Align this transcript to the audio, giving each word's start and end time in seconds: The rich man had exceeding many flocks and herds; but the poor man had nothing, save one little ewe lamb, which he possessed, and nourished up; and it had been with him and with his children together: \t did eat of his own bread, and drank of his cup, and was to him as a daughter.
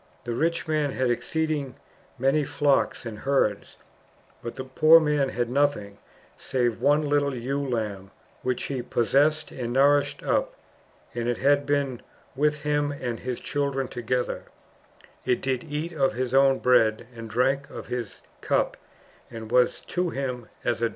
The 0.23 0.33
rich 0.33 0.67
man 0.67 0.93
had 0.93 1.11
exceeding 1.11 1.75
many 2.17 2.43
flocks 2.43 3.05
and 3.05 3.19
herds; 3.19 3.77
but 4.41 4.55
the 4.55 4.63
poor 4.63 4.99
man 4.99 5.29
had 5.29 5.47
nothing, 5.47 5.99
save 6.37 6.81
one 6.81 7.07
little 7.07 7.35
ewe 7.35 7.61
lamb, 7.69 8.09
which 8.41 8.63
he 8.63 8.81
possessed, 8.81 9.51
and 9.51 9.73
nourished 9.73 10.23
up; 10.23 10.55
and 11.13 11.29
it 11.29 11.37
had 11.37 11.67
been 11.67 12.01
with 12.35 12.63
him 12.63 12.91
and 12.91 13.19
with 13.19 13.25
his 13.25 13.39
children 13.39 13.87
together: 13.87 14.45
\t 15.23 15.35
did 15.35 15.63
eat 15.65 15.93
of 15.93 16.13
his 16.13 16.33
own 16.33 16.57
bread, 16.57 17.05
and 17.15 17.29
drank 17.29 17.69
of 17.69 17.85
his 17.85 18.21
cup, 18.41 18.77
and 19.29 19.51
was 19.51 19.81
to 19.81 20.09
him 20.09 20.49
as 20.63 20.81
a 20.81 20.89
daughter. 20.89 20.89